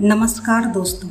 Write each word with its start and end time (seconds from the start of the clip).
नमस्कार 0.00 0.64
दोस्तों। 0.64 1.08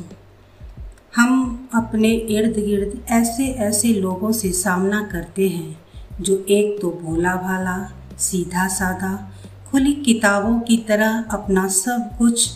हम 1.16 1.68
अपने 1.74 2.08
इर्द 2.08 2.54
गिर्द 2.56 3.06
ऐसे 3.10 3.46
ऐसे 3.46 3.88
लोगों 3.88 4.32
से 4.32 4.52
सामना 4.52 5.02
करते 5.12 5.48
हैं, 5.48 5.80
जो 6.20 6.46
एक 6.48 6.82
तो 6.82 6.90
भोला 6.90 7.34
भाला, 7.36 7.92
सीधा 8.18 8.68
साधा, 8.68 9.32
खुली 9.70 9.92
किताबों 9.92 10.60
की 10.60 10.76
तरह 10.76 11.24
अपना 11.30 11.68
सब 11.68 12.18
कुछ 12.18 12.50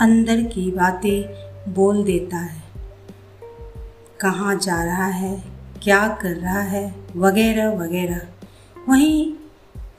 अंदर 0.00 0.42
की 0.42 0.70
बातें 0.70 1.24
बोल 1.74 2.04
देता 2.04 2.36
है। 2.36 2.62
कहाँ 4.20 4.56
जा 4.56 4.84
रहा 4.84 5.06
है, 5.06 5.44
क्या 5.82 6.08
कर 6.08 6.36
रहा 6.36 6.60
है, 6.60 6.94
वगैरह 7.16 7.68
वगैरह। 7.68 8.20
वहीं 8.88 9.32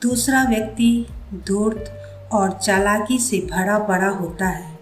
दूसरा 0.02 0.44
व्यक्ति 0.44 1.06
धूर्त 1.48 2.02
और 2.32 2.52
चालाकी 2.52 3.20
से 3.20 3.48
भरा 3.52 3.80
पड़ा 3.80 4.10
होता 4.10 4.48
है। 4.48 4.77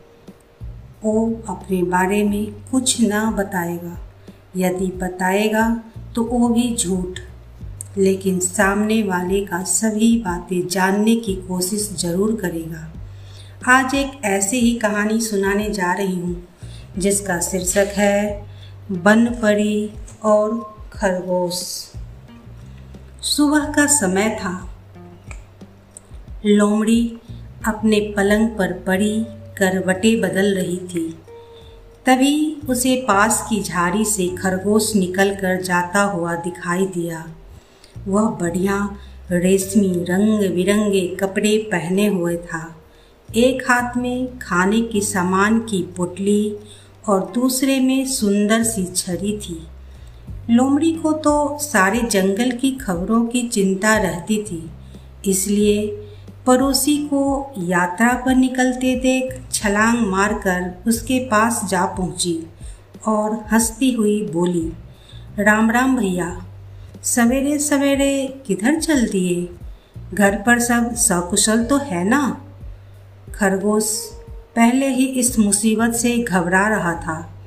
वो 1.06 1.44
अपने 1.50 1.82
बारे 1.84 2.24
में 2.24 2.46
कुछ 2.72 3.00
ना 3.02 3.30
बताएगा। 3.32 3.98
यदि 4.58 4.88
बताएगा 4.98 5.70
तो 6.16 6.24
वो 6.24 6.48
भी 6.50 6.76
झूठ। 6.76 7.20
लेकिन 7.98 8.40
सामने 8.40 9.02
वाले 9.04 9.40
का 9.46 9.64
सभी 9.64 10.16
बातें 10.22 10.68
जानने 10.68 11.16
की 11.16 11.36
कोशिश 11.36 11.90
ज़रूर 12.00 12.36
करेगा। 12.36 12.92
आज 13.68 13.94
एक 13.96 14.26
ऐसी 14.26 14.60
ही 14.60 14.74
कहानी 14.76 15.20
सुनाने 15.22 15.70
जा 15.70 15.92
रही 15.94 16.16
हूँ, 16.16 16.48
जिसका 16.98 17.40
शीर्षक 17.40 17.94
है 17.98 18.46
बन 18.92 19.26
पड़ी 19.42 19.92
और 20.24 20.60
खरगोश। 20.94 21.62
सुबह 23.26 23.72
का 23.74 23.86
समय 23.88 24.30
था। 24.42 24.54
लोमड़ी 26.46 27.18
अपने 27.68 28.00
पलंग 28.18 28.50
पर 28.50 28.74
पड़ी 28.88 29.26
करवटें 29.58 30.20
बदल 30.22 30.54
रही 30.56 30.78
थी। 30.88 31.08
तभी 32.06 32.62
उसे 32.70 32.96
पास 33.08 33.46
की 33.50 33.62
झाड़ी 33.64 34.06
से 34.06 34.28
खरगोश 34.38 34.96
निकल 34.96 35.34
कर 35.36 35.62
जाता 35.62 36.02
हुआ 36.02 36.36
दिखाई 36.36 36.86
दिया। 36.86 37.26
वह 38.08 38.30
बढ़िया 38.42 38.78
रेशमी 39.32 40.06
रंग 40.10 40.50
बिरंगे 40.56 41.08
कपड़े 41.16 41.58
पहने 41.72 42.08
हुए 42.08 42.36
था। 42.38 42.64
एक 43.30 43.64
हाथ 43.70 43.98
में 43.98 44.38
खाने 44.40 44.82
के 44.82 45.02
सामान 45.02 45.60
की 45.60 45.82
पुटली 45.98 46.56
और 47.08 47.32
दूसरे 47.36 47.80
में 47.80 48.06
सुंदर 48.08 48.64
सी 48.64 48.86
छड़ी 48.86 49.38
थी। 49.38 49.62
लोमड़ी 50.50 50.92
को 50.94 51.12
तो 51.12 51.58
सारे 51.62 52.02
जंगल 52.02 52.52
की 52.52 52.72
खबरों 52.72 53.26
की 53.26 53.42
चिंता 53.48 53.96
रहती 53.98 54.38
थी, 54.44 54.64
इसलिए 55.28 55.88
पड़ोसी 56.48 56.98
को 56.98 57.54
यात्रा 57.58 58.14
पर 58.26 58.36
निकलते 58.36 58.96
देख 58.96 59.52
छलांग 59.52 59.98
मारकर 60.08 60.84
उसके 60.88 61.20
पास 61.20 61.62
जा 61.70 61.86
पहुँची 61.86 62.48
और 63.08 63.46
हंसती 63.52 63.92
हुई 63.94 64.30
बोली, 64.34 64.74
राम 65.40 65.72
राम 65.72 65.98
भैया, 65.98 66.46
सवेरे 67.04 67.60
सवेरे 67.60 68.42
किधर 68.48 68.80
चल 68.80 69.08
दिए? 69.08 69.50
घर 70.14 70.36
पर 70.36 70.60
सब 70.60 70.96
सकुशल 70.96 71.64
तो 71.64 71.78
है 71.78 72.04
ना? 72.04 72.42
खरगोश 73.34 74.12
पहले 74.56 74.88
ही 74.88 75.06
इस 75.06 75.40
मुसीबत 75.40 75.94
से 75.94 76.18
घबरा 76.18 76.68
रहा 76.68 76.94
था। 76.94 77.40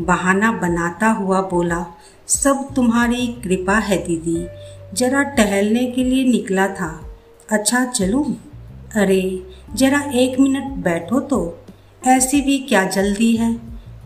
बहाना 0.00 0.52
बनाता 0.52 1.06
हुआ 1.06 1.40
बोला, 1.40 1.86
सब 2.26 2.74
तुम्हारी 2.76 3.26
कृपा 3.26 3.78
है 3.78 3.96
दीदी। 3.96 4.46
जरा 4.94 5.22
टहलने 5.22 5.84
के 5.86 6.04
लिए 6.04 6.24
निकला 6.24 6.68
था। 6.68 7.11
अच्छा 7.52 7.84
चलूँ? 7.84 8.36
अरे, 8.94 9.46
जरा 9.74 10.00
एक 10.14 10.40
मिनट 10.40 10.64
बैठो 10.64 11.20
तो। 11.20 11.58
ऐसी 12.06 12.40
भी 12.40 12.58
क्या 12.58 12.84
जल्दी 12.84 13.36
है? 13.36 13.60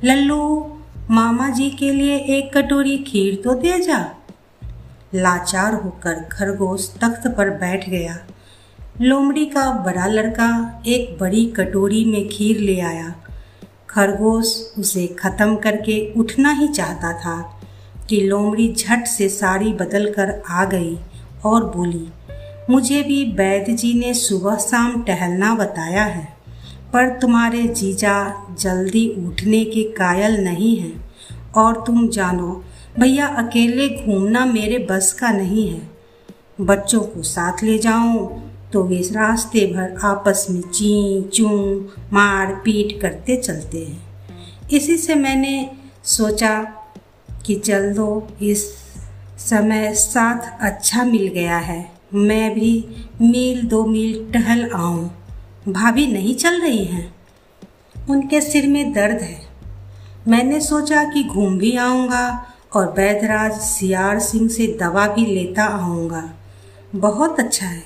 लल्लू, 0.05 0.73
मामा 1.11 1.49
जी 1.49 1.71
के 1.71 1.91
लिए 1.91 2.17
एक 2.17 2.59
कटोरी 2.59 2.99
खीर 2.99 3.41
तो 3.45 3.55
दे 3.55 3.81
जा। 3.81 4.15
लाचार 5.15 5.75
होकर 5.75 6.15
खरगोश 6.15 6.95
तख्त 7.05 7.27
पर 7.27 7.51
बैठ 7.51 7.91
गया। 7.91 8.19
लोमड़ी 9.01 9.47
का 9.47 9.71
बड़ा 9.71 10.07
लड़का 10.07 10.83
एक 10.87 11.19
बड़ी 11.21 11.47
कटोरी 11.47 12.05
में 12.05 12.29
खीर 12.29 12.59
ले 12.59 12.81
आया। 12.81 13.15
खरगोश 13.91 14.75
उसे 14.79 15.07
ख़त्म 15.07 15.57
करके 15.57 16.13
उठना 16.17 16.51
ही 16.51 16.69
चाहता 16.69 17.13
था 17.13 17.61
कि 18.09 18.21
लोमड़ी 18.21 18.75
झट 18.75 19.05
से 19.05 19.29
साड़ी 19.29 19.73
बदल 19.73 20.13
कर 20.13 20.43
आ 20.51 20.65
गई 20.65 20.99
और 21.45 21.65
बोली 21.77 22.09
मुझे 22.71 23.03
भी 23.03 23.23
वैद्य 23.33 23.73
जी 23.73 23.93
ने 23.95 24.13
सुबह 24.15 24.57
शाम 24.57 25.03
टहलना 25.03 25.55
बताया 25.55 26.05
है, 26.05 26.25
पर 26.93 27.09
तुम्हारे 27.19 27.63
जीजा 27.63 28.15
जल्दी 28.61 29.09
उठने 29.19 29.65
के 29.65 29.83
कायल 29.93 30.37
नहीं 30.45 30.77
हैं। 30.79 31.05
और 31.57 31.83
तुम 31.87 32.09
जानो, 32.09 32.65
भैया 32.99 33.27
अकेले 33.27 33.89
घूमना 33.89 34.45
मेरे 34.47 34.79
बस 34.91 35.13
का 35.13 35.31
नहीं 35.31 35.69
है। 35.69 35.81
बच्चों 36.61 37.01
को 37.01 37.23
साथ 37.23 37.63
ले 37.63 37.79
जाऊँ 37.79 38.43
तो 38.73 38.83
वे 38.83 39.01
रास्ते 39.13 39.67
भर 39.67 39.97
आपस 40.05 40.47
में 40.51 40.61
ची, 40.63 41.23
चू, 41.35 41.49
मार 42.13 42.55
पीट 42.65 43.01
करते 43.03 43.37
चलते 43.37 43.85
हैं। 43.85 44.69
इसी 44.73 44.97
से 44.97 45.15
मैंने 45.15 45.71
सोचा 46.05 46.59
कि 47.47 47.55
चल 47.57 47.93
दो, 47.95 48.29
इस 48.43 48.65
समय 49.41 49.93
साथ 49.95 50.59
अच्छा 50.61 51.05
मिल 51.05 51.29
गया 51.29 51.59
है। 51.59 51.96
मैं 52.15 52.55
भी 52.55 52.87
मील 53.23 53.67
दो 53.67 53.85
मील 53.85 54.33
टहल 54.33 54.71
आऊँ। 54.71 55.11
भाभी 55.69 56.07
नहीं 56.07 56.35
चल 56.35 56.61
रही 56.61 56.85
हैं? 56.85 57.15
उनके 58.11 58.41
सिर 58.41 58.69
में 58.69 58.93
दर्द 58.93 59.23
है। 59.23 59.41
मैंने 60.29 60.61
सोचा 60.61 61.05
कि 61.05 61.25
घूम 61.25 61.59
भी 61.59 61.77
आऊँगा 61.77 62.47
और 62.75 62.95
वैधराज 62.97 63.53
सियार 63.53 64.19
सिंह 64.19 64.49
से 64.49 64.67
दवा 64.67 65.09
भी 65.09 65.27
लेता 65.27 65.65
आऊँगा। 65.65 66.31
बहुत 66.95 67.41
अच्छा 67.41 67.67
है। 67.67 67.83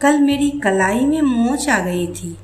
कल 0.00 0.18
मेरी 0.18 0.50
कलाई 0.50 1.00
में 1.00 1.22
मोच 1.22 1.68
आ 1.68 1.78
गई 1.78 2.06
थी। 2.06 2.36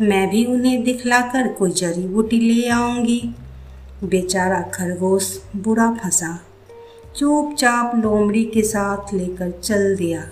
मैं 0.00 0.30
भी 0.30 0.44
उन्हें 0.44 0.84
दिखलाकर 0.84 1.48
कोई 1.48 1.70
जड़ी 1.70 2.08
बूटी 2.08 2.40
ले 2.40 2.68
आऊँगी। 2.68 3.34
बेचारा 4.04 4.60
खरगोश 4.60 5.40
बुरा 5.56 5.90
फंसा। 5.92 6.40
चुपचाप 7.16 7.92
लोमड़ी 7.94 8.44
के 8.44 8.62
साथ 8.62 9.14
लेकर 9.14 9.50
चल 9.50 9.96
दिया। 9.96 10.24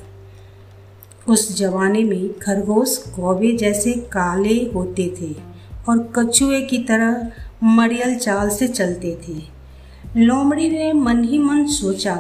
उस 1.29 1.57
जमाने 1.57 2.03
में 2.05 2.39
खरगोश 2.39 2.97
कौवे 3.17 3.53
जैसे 3.53 3.93
काले 4.13 4.55
होते 4.75 5.07
थे 5.21 5.35
और 5.89 5.99
कछुए 6.17 6.61
की 6.61 6.79
तरह 6.79 7.31
मरियल 7.65 8.15
चाल 8.17 8.49
से 8.49 8.69
चलते 8.69 9.17
थे। 9.29 9.37
लोमड़ी 10.17 10.69
ने 10.71 10.93
मन 10.93 11.23
ही 11.25 11.39
मन 11.39 11.67
सोचा 11.67 12.15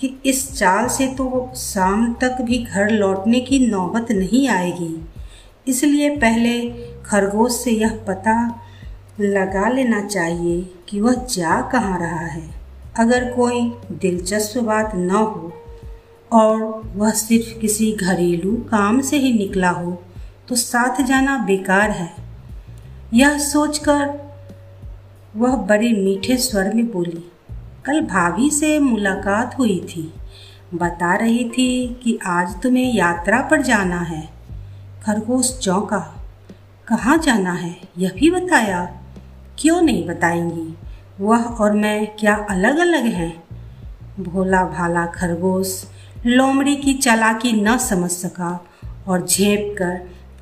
कि 0.00 0.14
इस 0.26 0.52
चाल 0.58 0.88
से 0.88 1.06
तो 1.06 1.50
शाम 1.56 2.12
तक 2.14 2.40
भी 2.40 2.58
घर 2.58 2.90
लौटने 2.90 3.40
की 3.40 3.58
नौबत 3.66 4.12
नहीं 4.12 4.48
आएगी। 4.48 4.94
इसलिए 5.68 6.10
पहले 6.16 6.60
खरगोश 7.06 7.52
से 7.52 7.70
यह 7.70 7.98
पता 8.08 8.36
लगा 9.20 9.68
लेना 9.68 10.02
चाहिए 10.06 10.60
कि 10.88 11.00
वह 11.00 11.14
जा 11.30 11.60
कहाँ 11.72 11.98
रहा 12.00 12.26
है। 12.26 12.42
अगर 12.98 13.32
कोई 13.32 13.60
दिलचस्प 13.92 14.58
बात 14.58 14.94
न 14.94 15.10
हो 15.10 15.52
और 16.32 16.62
वह 16.96 17.10
सिर्फ़ 17.10 17.58
किसी 17.58 17.92
घरेलू 17.92 18.52
काम 18.70 19.00
से 19.00 19.16
ही 19.16 19.32
निकला 19.32 19.70
हो 19.70 19.92
तो 20.48 20.56
साथ 20.56 21.02
जाना 21.02 21.36
बेकार 21.38 21.90
है। 21.90 22.10
यह 23.14 23.38
सोचकर 23.38 24.18
वह 25.36 25.56
बड़े 25.56 25.92
मीठे 25.94 26.36
स्वर 26.36 26.72
में 26.74 26.90
बोली, 26.92 27.30
कल 27.84 28.00
भाभी 28.00 28.50
से 28.50 28.78
मुलाकात 28.78 29.58
हुई 29.58 29.78
थी। 29.90 30.12
बता 30.74 31.14
रही 31.14 31.44
थी 31.48 31.68
कि 32.02 32.18
आज 32.26 32.54
तुम्हें 32.62 32.92
यात्रा 32.94 33.40
पर 33.40 33.62
जाना 33.62 34.00
है। 34.00 34.22
खरगोश 35.04 35.58
चौंका, 35.58 35.98
कहाँ 36.88 37.16
जाना 37.18 37.52
है? 37.52 37.76
यह 37.98 38.12
भी 38.16 38.30
बताया? 38.30 38.84
क्यों 39.58 39.80
नहीं 39.82 40.06
बताएँगी? 40.06 40.74
वह 41.20 41.44
और 41.44 41.72
मैं 41.72 42.06
क्या 42.16 42.34
अलग 42.50 42.78
अलग 42.78 43.04
हैं? 43.04 43.32
भोला 44.20 44.64
भाला 44.68 45.06
खरगोश 45.06 45.82
लोमड़ी 46.26 46.74
की 46.76 46.92
चालाकी 46.94 47.52
न 47.52 47.76
समझ 47.78 48.10
सका 48.10 48.48
और 49.08 49.26
झेप 49.26 49.74
कर 49.78 49.96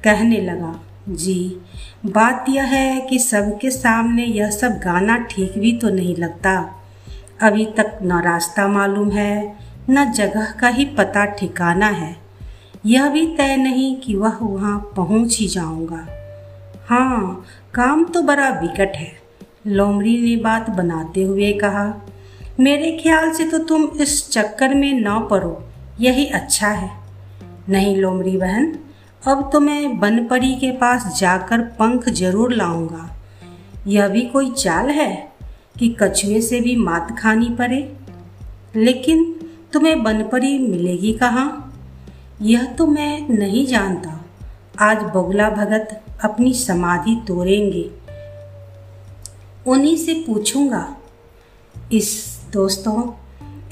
कहने 0.05 0.41
लगा, 0.41 0.75
जी, 1.09 1.61
बात 2.07 2.47
यह 2.49 2.65
है 2.65 3.01
कि 3.01 3.19
सबके 3.19 3.71
सामने 3.71 4.25
यह 4.25 4.51
सब 4.51 4.79
गाना 4.79 5.17
ठीक 5.25 5.59
भी 5.59 5.73
तो 5.73 5.89
नहीं 5.89 6.17
लगता। 6.17 6.55
अभी 7.43 7.67
तक 7.77 7.99
न 8.03 8.21
रास्ता 8.23 8.67
मालूम 8.69 9.11
है, 9.11 9.57
न 9.91 10.05
जगह 10.13 10.51
का 10.61 10.69
ही 10.69 10.85
पता 10.99 11.25
ठिकाना 11.33 11.89
है। 11.89 12.17
यह 12.87 13.09
भी 13.09 13.27
तय 13.37 13.57
नहीं 13.57 13.95
कि 13.97 14.15
वह 14.15 14.39
वहाँ 14.41 14.79
पहुँच 14.97 15.39
ही 15.39 15.47
जाऊँगा। 15.49 16.07
हाँ 16.89 17.45
काम 17.75 18.05
तो 18.05 18.23
बड़ा 18.23 18.49
विकट 18.61 18.97
है, 18.97 19.13
लोमड़ी 19.67 20.19
ने 20.21 20.37
बात 20.43 20.71
बनाते 20.71 21.23
हुए 21.23 21.53
कहा। 21.53 21.93
मेरे 22.61 22.91
ख्याल 23.03 23.33
से 23.33 23.45
तो 23.45 23.59
तुम 23.59 23.89
इस 24.01 24.31
चक्कर 24.31 24.75
में 24.75 24.93
ना 25.01 25.19
पड़ो। 25.21 25.65
यही 26.01 26.27
अच्छा 26.27 26.69
है। 26.69 26.91
नहीं 27.69 27.97
लोमड़ी 27.97 28.37
बहन, 28.37 28.79
अब 29.29 29.51
तो 29.53 29.61
मैं 29.61 30.01
बनपरी 30.01 30.55
के 30.55 30.71
पास 30.71 31.21
जाकर 31.21 31.61
पंख 31.61 32.09
ज़रूर 32.09 32.53
लाऊँगा। 32.53 33.17
यह 33.87 34.09
भी 34.09 34.23
कोई 34.23 34.51
चाल 34.51 34.91
है 34.91 35.33
कि 35.79 35.97
कछुए 36.03 36.41
से 36.41 36.61
भी 36.61 36.77
मात 36.77 37.19
खानी 37.19 37.49
पड़े? 37.49 37.97
लेकिन 38.77 39.41
तुम्हें 39.73 40.03
बनपरी 40.03 40.59
मिलेगी 40.59 41.13
कहाँ? 41.13 41.65
यह 42.43 42.65
तो 42.65 42.87
मैं 42.87 43.29
नहीं 43.29 43.67
जानता। 43.67 44.25
आज 44.81 44.97
बगुला 44.97 45.51
भगत 45.51 46.05
अपनी 46.25 46.55
समाधि 46.55 47.25
तोड़ेंगे। 47.29 47.91
उन्हीं 49.67 49.97
से 49.97 50.15
पूछूँगा। 50.15 50.97
इस 51.93 52.39
दोस्तों 52.53 53.03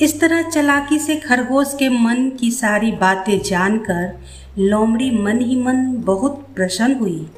इस 0.02 0.20
तरह 0.20 0.42
चलाकी 0.42 0.98
से 0.98 1.16
खरगोश 1.16 1.74
के 1.74 1.88
मन 1.88 2.30
की 2.30 2.50
सारी 2.50 2.90
बातें 2.92 3.42
जानकर 3.42 4.18
लोमड़ी 4.58 5.10
मन 5.10 5.40
ही 5.40 5.56
मन 5.62 5.94
बहुत 5.96 6.46
प्रसन्न 6.56 6.94
हुई। 6.94 7.30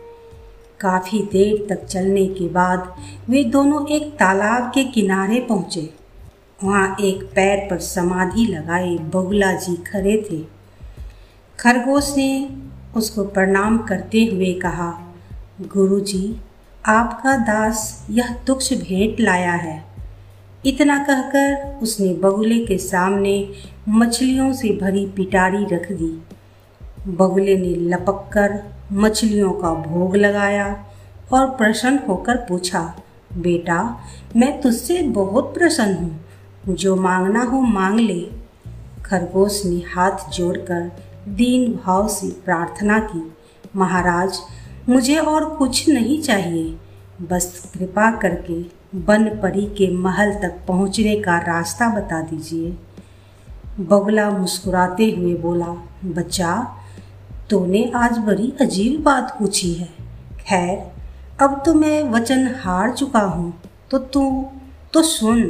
काफ़ी 0.80 1.18
देर 1.22 1.66
तक 1.68 1.84
चलने 1.86 2.26
के 2.26 2.48
बाद 2.48 2.96
वे 3.28 3.44
दोनों 3.44 3.86
एक 3.88 4.12
तालाब 4.12 4.70
के 4.74 4.84
किनारे 4.84 5.40
पहुँचे। 5.40 5.94
वहाँ 6.64 6.96
एक 7.00 7.22
पैर 7.22 7.66
पर 7.70 7.78
समाधि 7.78 8.44
लगाए 8.44 8.96
बगुला 8.96 9.52
जी 9.52 9.76
खड़े 9.76 10.26
थे। 10.30 10.44
खरगोश 11.58 12.14
ने 12.16 12.50
उसको 12.96 13.24
प्रणाम 13.24 13.78
करते 13.78 14.24
हुए 14.24 14.54
कहा, 14.54 15.14
गुरुजी, 15.62 16.36
आपका 16.86 17.36
दास 17.36 18.06
यह 18.10 18.34
तुक्ष 18.46 18.72
भेंट 18.72 19.20
लाया 19.20 19.52
है। 19.52 19.87
इतना 20.64 20.98
कहकर 21.04 21.78
उसने 21.82 22.12
बगुले 22.14 22.58
के 22.66 22.78
सामने 22.78 23.34
मछलियों 23.88 24.52
से 24.52 24.68
भरी 24.76 25.06
पिटारी 25.06 25.64
रख 25.64 25.90
दी। 25.92 26.10
बगुले 27.08 27.56
ने 27.58 27.74
लपक 27.90 28.28
कर 28.32 28.58
मछलियों 28.92 29.52
का 29.52 29.72
भोग 29.82 30.16
लगाया 30.16 30.66
और 31.32 31.46
प्रसन्न 31.50 31.98
होकर 32.08 32.36
पूछा, 32.36 32.82
बेटा, 33.36 34.04
मैं 34.36 34.60
तुझसे 34.60 35.02
बहुत 35.02 35.54
प्रसन्न 35.54 35.94
हूँ, 35.94 36.74
जो 36.74 36.96
मांगना 36.96 37.42
हो 37.42 37.60
मांग 37.60 38.00
ले। 38.00 38.20
खरगोश 39.04 39.62
ने 39.66 39.82
हाथ 39.94 40.30
जोड़कर 40.30 40.90
दीन 41.28 41.72
भाव 41.74 42.08
से 42.08 42.30
प्रार्थना 42.44 42.98
की, 42.98 43.22
महाराज, 43.76 44.38
मुझे 44.88 45.16
और 45.16 45.44
कुछ 45.54 45.88
नहीं 45.88 46.20
चाहिए, 46.22 46.76
बस 47.22 47.70
कृपा 47.74 48.10
करके 48.16 48.62
बन 48.92 49.24
परी 49.42 49.64
के 49.78 49.90
महल 49.96 50.32
तक 50.32 50.58
पहुँचने 50.68 51.16
का 51.16 51.38
रास्ता 51.38 51.88
बता 51.88 52.20
दीजिए। 52.20 52.70
बगुला 53.80 54.30
मुस्कुराते 54.30 55.10
हुए 55.10 55.34
बोला, 55.34 55.66
बच्चा, 56.04 56.54
तूने 57.50 57.90
आज 57.94 58.18
बड़ी 58.18 58.52
अजीब 58.60 59.02
बात 59.02 59.36
पूछी 59.38 59.72
है। 59.74 59.88
खैर, 60.40 60.78
अब 61.40 61.62
तो 61.66 61.74
मैं 61.74 62.02
वचन 62.10 62.48
हार 62.60 62.92
चुका 62.92 63.20
हूँ। 63.20 63.52
तो 63.90 63.98
तू 63.98 64.46
तो 64.92 65.02
सुन 65.02 65.42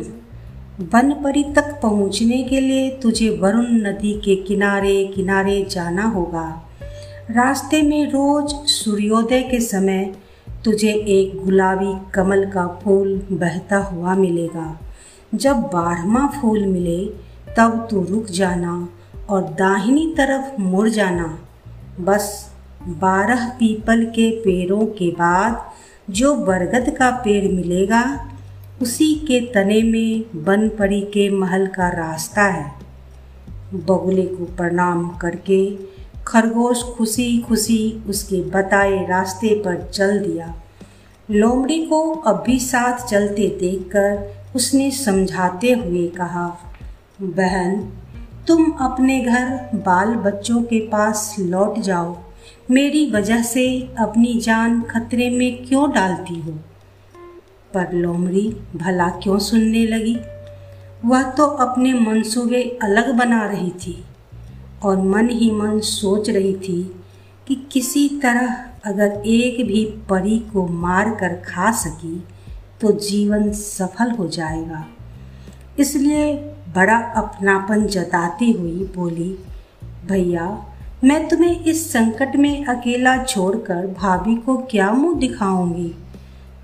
वन 0.94 1.12
परी 1.12 1.44
तक 1.44 1.80
पहुँचने 1.82 2.42
के 2.42 2.60
लिए 2.60 2.90
तुझे 2.90 3.28
वरुण 3.30 3.66
नदी 3.86 4.12
के 4.14 4.36
किनारे 4.36 5.04
किनारे 5.06 5.62
जाना 5.70 6.02
होगा। 6.02 6.48
रास्ते 7.30 7.82
में 7.82 8.10
रोज 8.10 8.52
सूर्योदय 8.68 9.42
के 9.42 9.60
समय 9.60 10.04
तुझे 10.68 10.92
एक 10.92 11.44
गुलाबी 11.44 12.10
कमल 12.10 12.50
का 12.50 12.66
फूल 12.66 13.26
बहता 13.32 13.78
हुआ 13.78 14.14
मिलेगा। 14.14 14.80
जब 15.34 15.56
बारहवा 15.56 16.26
फूल 16.26 16.66
मिले, 16.66 17.06
तब 17.56 17.88
तू 17.90 18.04
रुक 18.04 18.26
जाना 18.26 18.88
और 19.28 19.42
दाहिनी 19.42 20.14
तरफ़ 20.16 20.60
मुड़ 20.60 20.88
जाना। 20.88 21.38
बस 22.00 22.52
बारह 22.82 23.48
पीपल 23.48 24.04
के 24.04 24.30
पेड़ों 24.30 24.86
के 24.86 25.10
बाद 25.10 25.70
जो 26.10 26.34
बरगद 26.34 26.90
का 26.90 27.10
पेड़ 27.10 27.52
मिलेगा, 27.52 28.28
उसी 28.82 29.14
के 29.14 29.40
तने 29.40 29.82
में 29.82 30.44
बन 30.44 30.68
पड़ी 30.68 31.00
के 31.00 31.30
महल 31.30 31.66
का 31.66 31.88
रास्ता 31.88 32.42
है। 32.42 32.72
बगुले 33.74 34.26
को 34.26 34.44
प्रणाम 34.44 35.08
करके 35.08 35.70
खरगोश 36.28 36.82
खुशी 36.82 37.38
खुशी 37.38 38.02
उसके 38.08 38.50
बताए 38.50 39.06
रास्ते 39.06 39.54
पर 39.54 39.90
चल 39.94 40.18
दिया। 40.18 40.54
लोमड़ी 41.30 41.86
को 41.86 42.14
अब 42.14 42.42
भी 42.46 42.58
साथ 42.58 43.06
चलते 43.06 43.58
देखकर 43.60 44.36
उसने 44.56 44.90
समझाते 44.90 45.72
हुए 45.72 46.08
कहा, 46.08 46.58
बहन, 47.22 47.92
तुम 48.48 48.70
अपने 48.70 49.20
घर 49.20 49.70
बाल 49.74 50.08
बच्चों 50.08 50.62
के 50.62 50.80
पास 50.80 51.36
लौट 51.38 51.78
जाओ। 51.78 52.18
मेरी 52.70 53.10
वजह 53.10 53.42
से 53.42 53.94
अपनी 53.98 54.40
जान 54.40 54.82
खतरे 54.82 55.30
में 55.30 55.66
क्यों 55.66 55.90
डालती 55.92 56.40
हो? 56.40 56.52
पर 57.74 57.92
लोमड़ी 57.92 58.56
भला 58.76 59.08
क्यों 59.08 59.38
सुनने 59.38 59.86
लगी? 59.86 60.18
वह 61.04 61.22
तो 61.22 61.46
अपने 61.46 61.94
मंसूबे 61.94 62.78
अलग 62.82 63.14
बना 63.14 63.46
रही 63.46 63.70
थी। 63.70 64.04
और 64.84 65.00
मन 65.02 65.28
ही 65.28 65.50
मन 65.50 65.80
सोच 65.80 66.30
रही 66.30 66.54
थी 66.54 66.82
कि 67.46 67.54
किसी 67.72 68.08
तरह 68.22 68.64
अगर 68.84 69.22
एक 69.26 69.66
भी 69.66 69.84
परी 70.10 70.38
को 70.38 70.66
मार 70.66 71.10
कर 71.10 71.34
खा 71.46 71.70
सकी 71.72 72.16
तो 72.80 72.92
जीवन 73.00 73.50
सफल 73.52 74.10
हो 74.10 74.26
जाएगा। 74.28 74.84
इसलिए 75.78 76.34
बड़ा 76.74 76.96
अपनापन 77.16 77.86
जताती 77.86 78.50
हुई 78.52 78.90
बोली, 78.96 79.30
भैया, 80.06 80.46
मैं 81.04 81.28
तुम्हें 81.28 81.64
इस 81.64 81.92
संकट 81.92 82.36
में 82.36 82.66
अकेला 82.66 83.16
छोड़कर 83.24 83.86
भाभी 83.98 84.36
को 84.36 84.56
क्या 84.70 84.90
मुँह 84.90 85.18
दिखाऊँगी? 85.18 85.94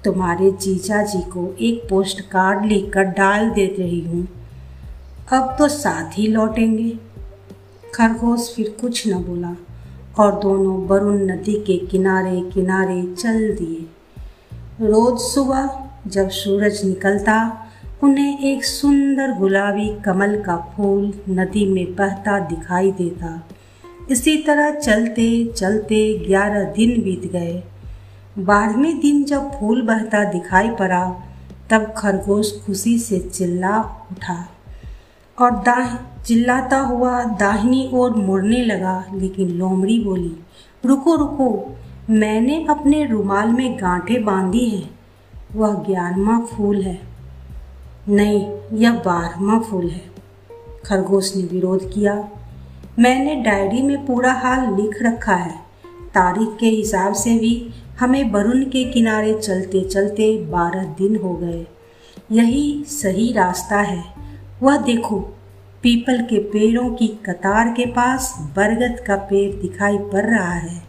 तुम्हारे 0.05 0.51
जीजा 0.51 1.03
जी 1.03 1.21
को 1.23 1.57
एक 1.61 1.87
पोस्ट 1.91 2.21
कार्ड 2.21 2.65
लिखकर 2.65 3.05
डाल 3.19 3.51
दे 3.51 3.67
रही 3.79 4.01
हूँ। 4.01 4.27
अब 5.33 5.55
तो 5.59 5.69
साथ 5.69 6.19
ही 6.19 6.27
लौटेंगे। 6.27 6.93
खरगोश 7.95 8.53
फिर 8.57 8.77
कुछ 8.81 9.09
न 9.09 9.13
बोला 9.13 9.57
और 10.19 10.41
दोनों 10.41 10.87
वरुण 10.87 11.19
नदी 11.19 11.55
के 11.55 11.87
किनारे 11.87 12.41
किनारे 12.41 13.15
चल 13.15 13.53
दिए। 13.53 13.87
रोज 14.87 15.21
सुबह 15.21 15.91
जब 16.07 16.29
सूरज 16.29 16.85
निकलता, 16.85 17.67
उन्हें 18.03 18.39
एक 18.39 18.65
सुंदर 18.65 19.33
गुलाबी 19.39 20.03
कमल 20.03 20.41
का 20.41 20.57
फूल 20.57 21.15
नदी 21.29 21.73
में 21.73 21.95
बहता 21.95 22.39
दिखाई 22.39 22.93
देता। 22.93 23.49
इसी 24.11 24.37
तरह 24.37 24.71
चलते 24.71 25.53
चलते 25.57 26.27
ग्यारह 26.27 26.65
दिन 26.65 27.03
बीत 27.03 27.33
गए। 27.33 27.63
बारहवें 28.39 29.01
दिन 29.01 29.25
जब 29.25 29.61
फूल 29.61 29.83
बहता 29.83 30.25
दिखाई 30.25 30.69
पड़ा, 30.69 31.23
तब 31.71 31.95
खरगोश 31.97 32.63
खुशी 32.67 32.99
से 32.99 33.19
चिल्ला 33.19 34.07
उठा। 34.13 34.49
और 35.41 35.51
दाह, 35.51 35.97
चिल्लाता 36.23 36.79
हुआ 36.79 37.25
दाहिनी 37.25 37.91
ओर 37.95 38.11
मुड़ने 38.11 38.65
लगा, 38.65 39.05
लेकिन 39.15 39.49
लोमड़ी 39.49 40.01
बोली, 40.01 40.37
रुको 40.87 41.15
रुको, 41.15 41.77
मैंने 42.11 42.67
अपने 42.71 43.07
रुमाल 43.07 43.49
में 43.49 43.81
गांठें 43.81 44.25
बांधी 44.25 44.69
हैं। 44.69 44.91
वह 45.57 45.69
ग्यारहवा 45.69 46.39
फूल 46.39 46.83
है। 46.83 47.01
नहीं, 48.09 48.59
यह 48.73 48.93
बारहवा 48.93 49.61
फूल 49.61 49.89
है। 49.89 50.05
खरगोश 50.85 51.37
ने 51.37 51.43
विरोध 51.43 51.93
किया, 51.93 52.29
मैंने 52.99 53.35
डायरी 53.35 53.83
में 53.83 54.07
पूरा 54.07 54.33
हाल 54.33 54.77
लिख 54.77 55.03
रखा 55.03 55.35
है। 55.35 55.59
तारीख 56.15 56.49
के 56.61 56.67
हिसाब 56.67 57.13
से 57.13 57.39
भी 57.39 57.71
हमें 58.01 58.33
वरुण 58.33 58.65
के 58.65 58.93
किनारे 58.93 59.35
चलते 59.35 59.85
चलते 59.85 60.47
बारह 60.47 60.85
दिन 60.85 61.17
हो 61.17 61.35
गए। 61.35 61.67
यही 62.33 62.85
सही 62.89 63.33
रास्ता 63.33 63.81
है। 63.81 64.14
वह 64.65 64.77
देखो, 64.77 65.21
पीपल 65.83 66.19
के 66.19 66.39
पेड़ों 66.39 66.91
की 66.91 67.09
कतार 67.09 67.69
के 67.69 67.87
पास 67.87 68.35
बरगद 68.57 69.01
का 69.01 69.17
पेड़ 69.17 69.63
दिखाई 69.63 69.99
पड़ 69.99 70.25
रहा 70.25 70.53
है। 70.53 70.83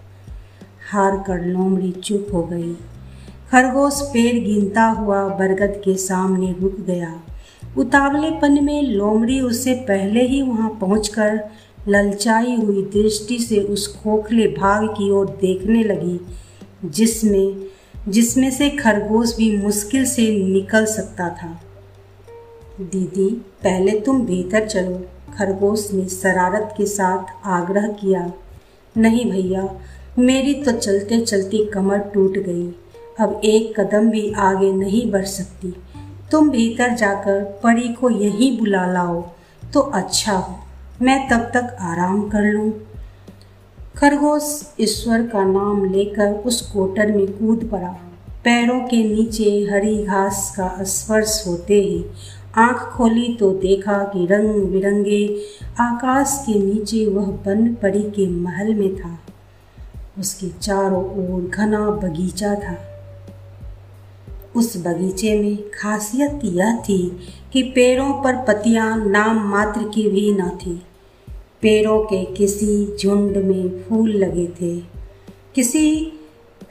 हार 0.92 1.24
कर 1.28 1.46
लोमड़ी 1.46 1.92
चुप 1.92 2.28
हो 2.34 2.44
गई। 2.44 2.74
खरगोश 3.52 4.02
पेड़ 4.02 4.44
गिनता 4.44 4.84
हुआ 4.84 5.28
बरगद 5.28 5.82
के 5.86 5.96
सामने 5.96 6.56
रुक 6.62 6.80
गया। 6.80 7.22
उतावलेपन 7.78 8.64
में 8.64 8.84
लोमड़ी 8.84 9.40
उससे 9.40 9.74
पहले 9.74 10.24
ही 10.24 10.42
वहाँ 10.42 10.78
पहुंचकर 10.82 11.40
ललचाई 11.88 12.56
हुई 12.56 12.82
दृष्टि 12.82 13.40
से 13.40 13.60
उस 13.60 13.96
खोखले 13.96 14.48
भाग 14.48 14.88
की 14.88 15.12
ओर 15.12 15.38
देखने 15.42 15.84
लगी, 15.84 16.20
जिसमें 16.86 17.56
जिसमें 18.08 18.52
से 18.52 18.70
खरगोश 18.70 19.38
भी 19.38 19.58
मुश्किल 19.58 20.06
से 20.06 20.46
निकल 20.46 20.86
सकता 20.86 21.30
था। 21.30 21.62
दीदी, 22.80 23.30
पहले 23.64 24.00
तुम 24.00 24.20
भीतर 24.22 24.68
चलो। 24.68 24.96
खरगोश 25.38 25.88
ने 25.94 26.06
शरारत 26.06 26.74
के 26.78 26.86
साथ 26.86 27.48
आग्रह 27.48 27.88
किया, 27.92 28.32
नहीं 28.96 29.30
भैया, 29.32 29.68
मेरी 30.20 30.54
तो 30.54 30.72
चलते 30.72 31.20
चलते 31.22 31.64
कमर 31.66 32.00
टूट 32.14 32.38
गई। 32.38 32.68
अब 33.20 33.42
एक 33.46 33.80
कदम 33.80 34.10
भी 34.10 34.32
आगे 34.40 34.72
नहीं 34.74 35.10
बढ़ 35.12 35.26
सकती। 35.26 35.74
तुम 36.32 36.50
भीतर 36.50 36.96
जाकर 36.96 37.44
परी 37.64 37.94
को 37.94 38.10
यहीं 38.10 38.58
बुला 38.60 38.86
लाओ 38.94 39.22
तो 39.74 39.80
अच्छा 39.80 40.34
हो। 40.34 40.56
मैं 41.02 41.28
तब 41.30 41.50
तक 41.54 41.76
आराम 41.82 42.22
कर 42.30 42.52
लूँ। 42.54 42.72
खरगोश 43.98 44.76
ईश्वर 44.80 45.28
का 45.28 45.44
नाम 45.44 45.86
लेकर 45.86 46.34
उस 46.46 46.62
कोटर 46.72 47.12
में 47.12 47.28
कूद 47.28 47.70
पड़ा। 47.72 47.96
पैरों 48.46 48.80
के 48.80 49.04
नीचे 49.06 49.52
हरी 49.72 49.98
घास 50.06 50.54
का 50.60 50.84
स्पर्श 50.84 51.44
होते 51.48 51.82
ही 51.82 52.04
आँख 52.58 52.78
खोली 52.78 53.38
तो 53.40 53.52
देखा 53.52 54.04
कि 54.04 54.26
रंग 54.26 54.64
बिरंगे 54.64 55.42
आकाश 55.80 56.46
के 56.48 56.60
नीचे 56.60 57.06
वह 57.06 57.26
बन 57.26 57.74
पड़ी 57.74 58.02
के 58.02 58.28
महल 58.28 58.74
में 58.74 58.96
था। 58.96 59.20
उसके 60.20 60.50
चारों 60.50 61.04
ओर 61.06 61.42
घना 61.42 61.90
बगीचा 61.90 62.56
था। 62.56 62.78
उस 64.56 64.88
बगीचे 64.88 65.40
में 65.40 65.58
खासियत 65.58 66.40
यह 66.44 66.78
थी 66.78 67.18
कि 67.54 67.64
पेड़ों 67.64 68.14
पर 68.24 68.36
पतियाँ 68.36 69.06
नाम 69.06 69.50
मात्र 69.50 69.84
की 69.84 70.10
भी 70.10 70.34
न 70.34 70.50
थी। 70.50 70.82
पेड़ों 71.62 72.00
के 72.00 72.26
किसी 72.26 72.98
झुंड 72.98 73.38
में 73.38 73.84
फूल 73.84 74.12
लगे 74.12 74.48
थे। 74.48 74.80
किसी 75.56 76.14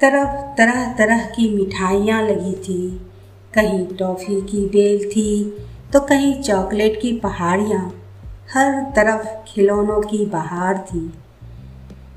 तरफ़ 0.01 0.57
तरह 0.59 0.93
तरह 0.93 1.27
की 1.27 1.57
मिठाइयाँ 1.57 2.23
लगी 2.23 2.53
थी। 2.53 3.01
कहीं 3.55 3.87
टॉफ़ी 3.87 4.41
की 4.41 4.67
बेल 4.67 5.09
थी 5.11 5.57
तो 5.95 6.01
कहीं 6.01 6.33
चॉकलेट 6.43 7.01
की 7.01 7.13
पहाड़ियाँ 7.19 7.83
हर 8.53 8.81
तरफ़ 8.97 9.27
खिलौनों 9.49 10.01
की 10.03 10.25
बहार 10.27 10.79
थी। 10.89 11.01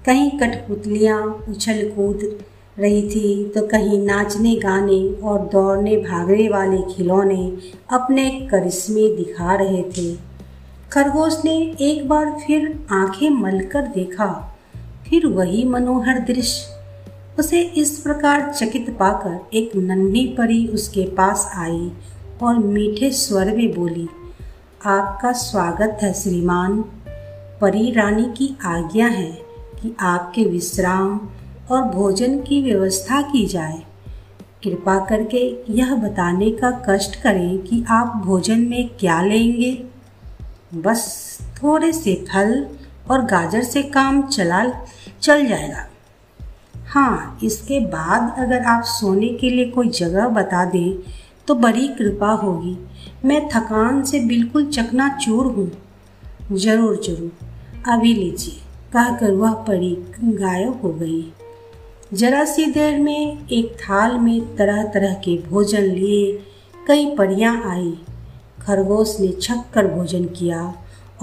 कहीं 0.06 0.30
कठपुतलियाँ 0.40 1.20
उछल 1.50 1.82
कूद 1.96 2.24
रही 2.78 3.02
थी 3.10 3.52
तो 3.56 3.66
कहीं 3.68 4.00
नाचने 4.00 4.56
गाने 4.56 5.00
और 5.24 5.40
दौड़ने 5.50 5.96
भागने 6.00 6.48
वाले 6.50 6.82
खिलौने 6.94 7.46
अपने 7.90 8.30
करिश्मे 8.52 9.08
दिखा 9.16 9.54
रहे 9.56 9.84
थे। 9.92 10.14
खरगोश 10.92 11.42
ने 11.46 11.56
एक 11.82 12.08
बार 12.10 12.36
फिर 12.48 12.68
आँखें 12.94 13.30
मलकर 13.30 13.88
देखा, 13.92 14.34
फिर 15.10 15.28
वही 15.28 15.64
मनोहर 15.66 16.20
दृश्य। 16.26 17.40
उसे 17.40 17.62
इस 17.78 17.98
प्रकार 18.00 18.52
चकित 18.54 18.90
पाकर 19.00 19.58
एक 19.58 19.76
नन्ही 19.76 20.28
परी 20.38 20.66
उसके 20.68 21.10
पास 21.16 21.52
आई 21.56 21.92
और 22.44 22.58
मीठे 22.58 23.12
स्वर 23.12 23.46
में 23.56 23.76
बोली, 23.76 24.08
आपका 24.86 25.32
स्वागत 25.32 26.00
है 26.04 26.14
श्रीमान। 26.14 26.82
परी 27.62 27.92
रानी 27.92 28.24
की 28.24 28.58
आज्ञा 28.66 29.08
है 29.08 29.32
कि 29.82 29.96
आपके 30.00 30.44
विश्राम 30.44 31.20
और 31.72 31.82
भोजन 31.82 32.40
की 32.40 32.62
व्यवस्था 32.62 33.22
की 33.22 33.46
जाए। 33.46 33.84
कृपा 34.64 35.06
करके 35.06 35.64
यह 35.70 35.96
बताने 35.96 36.50
का 36.50 36.72
कष्ट 36.90 37.16
करें 37.16 37.60
कि 37.60 37.86
आप 37.90 38.22
भोजन 38.26 38.60
में 38.60 38.90
क्या 38.90 39.22
लेंगे। 39.22 39.86
बस 40.76 41.38
थोड़े 41.64 41.92
से 41.92 42.26
फल 42.34 42.68
और 43.12 43.22
गाजर 43.22 43.64
से 43.64 43.84
काम 43.84 44.22
चला, 44.22 44.64
चल 45.22 45.46
जाएगा। 45.46 45.88
हाँ 46.88 47.40
इसके 47.44 47.80
बाद 47.80 48.36
अगर 48.38 48.62
आप 48.62 48.84
सोने 48.84 49.30
के 49.30 49.50
लिए 49.50 49.66
कोई 49.66 49.90
जगह 49.90 50.28
बता 50.28 50.66
दें 50.66 51.00
तो 51.48 51.56
बड़ी 51.56 51.88
कृपा 51.88 52.32
होगी। 52.34 52.78
मैं 53.26 53.48
थकान 53.50 54.04
से 54.04 54.20
बिल्कुल 54.20 54.66
चकनाचूर 54.66 55.46
हूँ। 55.46 55.72
ज़रूर 56.54 56.96
ज़रूर। 57.06 57.92
अभी 57.92 58.14
लीजिए, 58.14 58.54
कहकर 58.94 59.32
वह 59.32 59.54
परी 59.68 59.96
गायब 60.24 60.82
हो 60.84 60.92
गई। 60.94 61.24
जरा 62.14 62.44
सी 62.46 62.66
देर 62.66 63.00
में 63.00 63.48
एक 63.48 63.72
थाल 63.74 64.18
में 64.20 64.56
तरह 64.56 64.84
तरह 64.84 65.14
के 65.14 65.38
भोजन 65.50 65.84
लिए 65.84 66.32
कई 66.88 67.06
परियाँ 67.16 67.56
आई। 67.66 67.94
खरगोश 68.62 69.16
ने 69.20 69.32
छक 69.42 69.64
कर 69.74 69.88
भोजन 69.88 70.26
किया 70.26 70.62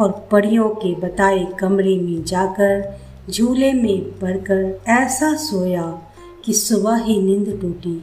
और 0.01 0.11
परियों 0.33 0.69
के 0.75 0.95
बताए 1.01 1.45
कमरे 1.61 1.97
में 1.99 2.25
जाकर 2.25 2.99
झूले 3.31 3.73
में 3.73 4.19
पड़कर 4.19 4.91
ऐसा 4.93 5.35
सोया 5.37 5.87
कि 6.45 6.53
सुबह 6.53 6.97
ही 6.97 7.21
नींद 7.23 7.59
टूटी। 7.61 8.01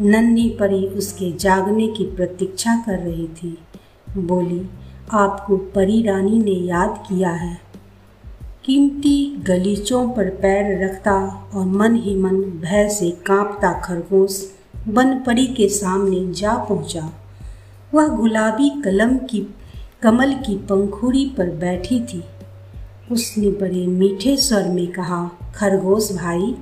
नन्ही 0.00 0.48
परी 0.50 0.86
उसके 0.86 1.32
जागने 1.32 1.88
की 1.88 2.04
प्रतीक्षा 2.04 2.82
कर 2.86 2.98
रही 2.98 3.28
थी। 3.28 3.58
बोली, 4.18 4.70
आपको 5.12 5.56
परी 5.56 6.02
रानी 6.02 6.38
ने 6.38 6.50
याद 6.50 7.04
किया 7.08 7.30
है। 7.30 7.60
कीमती 8.64 9.36
गलीचों 9.46 10.08
पर 10.08 10.30
पैर 10.30 10.84
रखता 10.84 11.50
और 11.54 11.66
मन 11.66 11.94
ही 11.94 12.16
मन 12.16 12.36
भय 12.36 12.88
से 12.88 13.10
कांपता 13.10 13.80
खरगोश 13.80 14.52
बन 14.88 15.14
परी 15.14 15.46
के 15.46 15.68
सामने 15.68 16.32
जा 16.32 16.54
पहुँचा। 16.54 17.12
वह 17.94 18.08
गुलाबी 18.08 18.82
कलम 18.82 19.16
की, 19.16 19.54
कमल 20.02 20.32
की 20.32 20.56
पंखुड़ी 20.56 21.26
पर 21.38 21.50
बैठी 21.50 22.00
थी। 22.00 22.24
उसने 23.12 23.50
बड़े 23.50 23.86
मीठे 23.86 24.36
स्वर 24.36 24.68
में 24.68 24.86
कहा, 24.86 25.30
खरगोश 25.54 26.12
भाई 26.12 26.54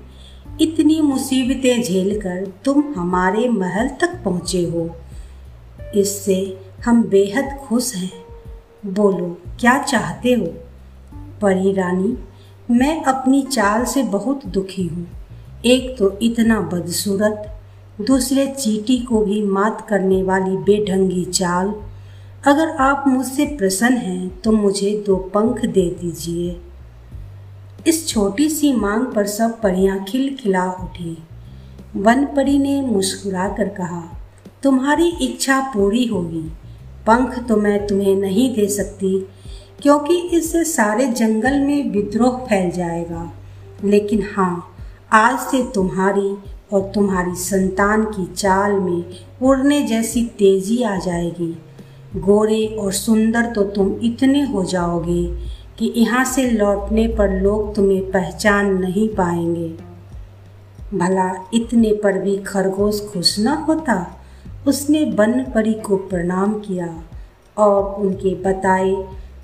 इतनी 0.60 1.00
मुसीबतें 1.00 1.82
झेलकर 1.82 2.52
तुम 2.64 2.84
हमारे 2.96 3.48
महल 3.48 3.88
तक 3.88 4.20
पहुँचे 4.24 4.62
हो। 4.64 4.96
इससे 5.94 6.60
हम 6.84 7.02
बेहद 7.02 7.58
खुश 7.62 7.94
हैं। 7.94 8.12
बोलो, 8.86 9.38
क्या 9.60 9.78
चाहते 9.78 10.32
हो? 10.32 10.46
परी 11.42 11.72
रानी, 11.72 12.18
मैं 12.70 13.04
अपनी 13.04 13.42
चाल 13.42 13.84
से 13.84 14.02
बहुत 14.02 14.46
दुखी 14.46 14.86
हूँ। 14.86 15.06
एक 15.64 15.96
तो 15.98 16.18
इतना 16.22 16.60
बदसूरत, 16.60 17.60
दूसरे 18.00 18.46
चीटी 18.46 18.98
को 18.98 19.24
भी 19.24 19.42
मात 19.42 19.86
करने 19.88 20.22
वाली 20.22 20.56
बेढंगी 20.56 21.24
चाल। 21.24 21.74
अगर 22.46 22.68
आप 22.68 23.04
मुझसे 23.08 23.44
प्रसन्न 23.46 23.96
हैं 23.96 24.40
तो 24.40 24.52
मुझे 24.52 25.04
दो 25.06 25.16
पंख 25.16 25.66
दे 25.66 25.88
दीजिए। 26.00 26.60
इस 27.86 28.06
छोटी 28.08 28.48
सी 28.48 28.72
मांग 28.72 29.04
पर 29.06 29.26
सब 29.26 29.60
परियाँ 29.60 29.98
खिलखिला 30.04 30.64
उठी। 30.82 31.16
वन 31.96 32.24
परी 32.26 32.58
ने 32.58 32.80
मुस्कुरा 32.82 33.46
कर 33.48 33.68
कहा, 33.68 34.02
तुम्हारी 34.62 35.08
इच्छा 35.22 35.60
पूरी 35.74 36.04
होगी। 36.06 36.42
पंख 37.06 37.38
तो 37.38 37.56
मैं 37.56 37.86
तुम्हें 37.86 38.14
नहीं 38.16 38.48
दे 38.54 38.66
सकती, 38.68 39.18
क्योंकि 39.82 40.16
इससे 40.28 40.64
सारे 40.64 41.06
जंगल 41.08 41.58
में 41.60 41.90
विद्रोह 41.92 42.38
फैल 42.46 42.70
जाएगा। 42.70 43.30
लेकिन 43.84 44.26
हाँ 44.32 44.74
आज 45.12 45.38
से 45.40 45.62
तुम्हारी 45.74 46.36
और 46.72 46.90
तुम्हारी 46.94 47.34
संतान 47.36 48.04
की 48.06 48.26
चाल 48.26 48.72
में 48.72 49.04
उड़ने 49.42 49.80
जैसी 49.82 50.24
तेज़ी 50.38 50.82
आ 50.82 50.98
जाएगी। 50.98 51.56
गोरे 52.16 52.64
और 52.80 52.92
सुंदर 52.94 53.52
तो 53.52 53.62
तुम 53.70 53.94
इतने 54.02 54.42
हो 54.44 54.64
जाओगे 54.64 55.24
कि 55.78 55.92
यहाँ 55.96 56.24
से 56.24 56.50
लौटने 56.50 57.08
पर 57.08 57.40
लोग 57.42 57.74
तुम्हें 57.74 58.10
पहचान 58.10 58.78
नहीं 58.78 59.08
पाएँगे। 59.08 59.68
भला 60.98 61.48
इतने 61.54 61.92
पर 62.04 62.18
भी 62.18 62.36
खरगोश 62.36 63.08
खुश 63.12 63.40
न 63.40 63.48
होता। 63.48 64.20
उसने 64.68 65.04
वन 65.04 65.44
परी 65.54 65.74
को 65.74 65.96
प्रणाम 65.96 66.52
किया 66.52 67.02
और 67.58 67.94
उनके 67.94 68.34
बताए, 68.34 68.94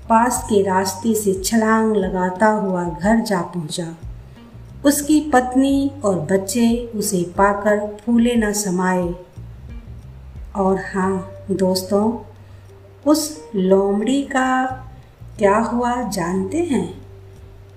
पास 0.09 0.43
के 0.43 0.61
रास्ते 0.61 1.15
से 1.15 1.33
छलांग 1.33 1.95
लगाता 1.95 2.47
हुआ 2.47 2.83
घर 2.83 3.19
जा 3.19 3.41
पहुँचा। 3.41 3.95
उसकी 4.85 5.19
पत्नी 5.33 5.91
और 6.05 6.19
बच्चे 6.19 6.91
उसे 6.95 7.23
पाकर 7.37 7.97
फूले 8.05 8.35
न 8.35 8.53
समाये। 8.53 9.15
और 10.55 10.77
हाँ 10.77 11.31
दोस्तों, 11.51 12.17
उस 13.07 13.49
लोमड़ी 13.55 14.21
का 14.21 14.79
क्या 15.43 15.57
हुआ 15.57 16.09
जानते 16.09 16.57
हैं? 16.57 17.01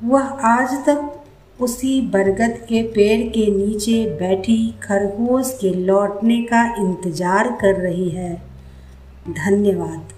वह 0.05 0.23
आज 0.23 0.75
तक 0.87 1.25
उसी 1.61 2.01
बरगद 2.01 2.59
के 2.69 2.83
पेड़ 2.83 3.29
के 3.29 3.47
नीचे 3.51 4.17
बैठी 4.21 4.75
खरगोश 4.83 5.59
के 5.61 5.75
लौटने 5.75 6.43
का 6.43 6.65
इंतज़ार 6.79 7.49
कर 7.61 7.75
रही 7.75 8.09
है। 8.09 8.43
धन्यवाद। 9.31 10.16